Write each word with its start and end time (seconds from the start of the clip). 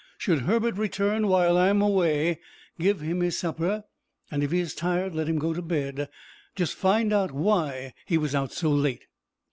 Should 0.17 0.39
Herbert 0.39 0.77
return 0.77 1.27
while 1.27 1.55
I 1.57 1.69
am 1.69 1.79
away, 1.79 2.39
give 2.79 3.01
him 3.01 3.19
his 3.19 3.37
supper, 3.37 3.83
and, 4.31 4.41
if 4.43 4.49
he 4.49 4.59
is 4.59 4.73
tired, 4.73 5.13
let 5.13 5.29
him 5.29 5.37
go 5.37 5.53
to 5.53 5.61
bed, 5.61 6.09
just 6.55 6.73
finding 6.73 7.13
out 7.13 7.31
why 7.31 7.93
he 8.07 8.17
was 8.17 8.33
out 8.33 8.51
so 8.51 8.71
late." 8.71 9.05